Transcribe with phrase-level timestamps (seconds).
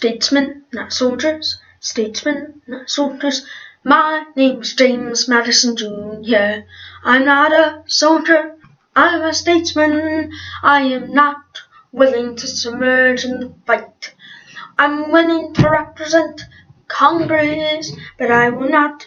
[0.00, 3.44] Statesmen, not soldiers, statesmen, not soldiers.
[3.84, 6.64] My name's James Madison Jr.
[7.04, 8.56] I'm not a soldier,
[8.96, 10.32] I'm a statesman.
[10.62, 11.42] I am not
[11.92, 14.14] willing to submerge in the fight.
[14.78, 16.46] I'm willing to represent
[16.88, 19.06] Congress, but I will not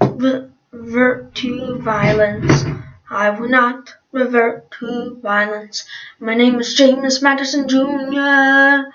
[0.00, 2.64] revert to violence.
[3.10, 5.88] I will not revert to violence.
[6.20, 8.92] My name is James Madison Jr.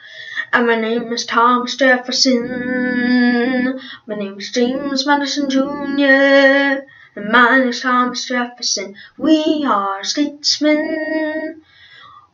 [0.53, 3.79] And my name is Thomas Jefferson.
[4.05, 6.85] My name is James Madison Jr.
[7.15, 8.95] And mine is Thomas Jefferson.
[9.17, 11.63] We are statesmen.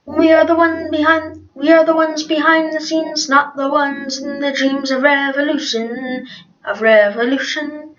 [0.06, 1.48] We are the one behind.
[1.56, 6.28] We are the ones behind the scenes, not the ones in the dreams of revolution.
[6.66, 7.96] Of revolution.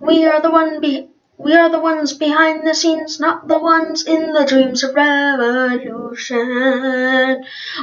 [0.00, 1.10] We are the one be.
[1.36, 6.32] We are the ones behind the scenes, not the ones in the dreams of revolution.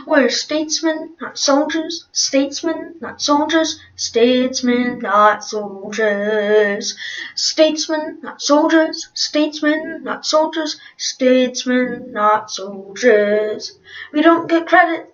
[0.07, 2.05] We're statesmen, not soldiers.
[2.13, 3.77] Statesmen, not soldiers.
[3.97, 6.95] Statesmen, not soldiers.
[7.35, 9.09] Statesmen, not soldiers.
[9.15, 10.79] Statesmen, not soldiers.
[10.95, 13.77] Statesmen, not soldiers.
[14.13, 15.13] We don't get credit,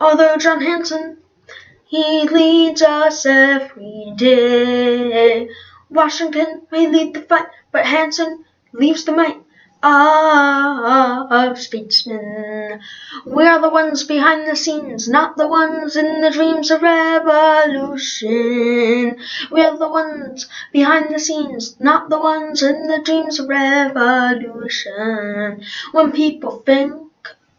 [0.00, 1.18] although John Hanson,
[1.86, 5.48] he leads us every day.
[5.90, 9.42] Washington may lead the fight, but Hanson leaves the might
[9.82, 12.80] of statesmen.
[13.26, 18.28] We are the ones behind the scenes, not the ones in the dreams of revolution.
[19.50, 24.92] We are the ones behind the scenes, not the ones in the dreams of revolution.
[25.92, 27.09] When people think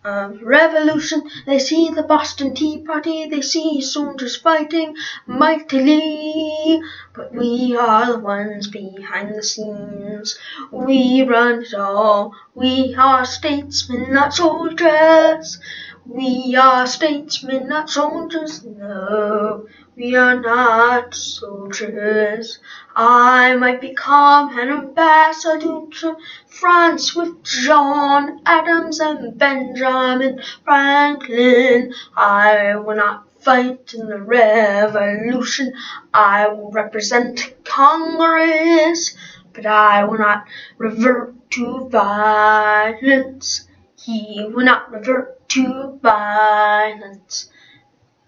[0.03, 1.23] of revolution.
[1.45, 6.81] They see the Boston Tea Party, they see soldiers fighting mightily.
[7.13, 10.37] But we are the ones behind the scenes.
[10.71, 12.33] We run it all.
[12.55, 15.59] We are statesmen, not soldiers.
[16.07, 18.65] We are statesmen, not soldiers.
[18.65, 22.57] No, we are not soldiers.
[22.95, 26.17] I might become an ambassador to
[26.47, 31.93] France with John Adams and Benjamin Franklin.
[32.17, 35.73] I will not fight in the revolution.
[36.13, 39.15] I will represent Congress,
[39.53, 40.45] but I will not
[40.79, 43.67] revert to violence.
[43.97, 47.49] He will not revert to violence.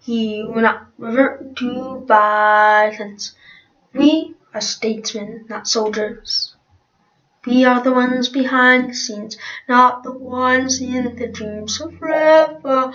[0.00, 3.34] He will not revert to violence.
[3.94, 6.54] We are statesmen, not soldiers.
[7.46, 9.36] We are the ones behind the scenes,
[9.68, 12.94] not the ones in the dreams of revolution.